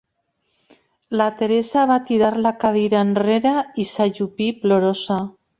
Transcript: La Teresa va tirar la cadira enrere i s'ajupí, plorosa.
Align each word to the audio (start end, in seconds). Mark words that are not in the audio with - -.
La 1.21 1.27
Teresa 1.41 1.83
va 1.93 1.99
tirar 2.09 2.31
la 2.47 2.53
cadira 2.65 3.05
enrere 3.11 3.55
i 3.85 3.89
s'ajupí, 3.93 4.53
plorosa. 4.65 5.21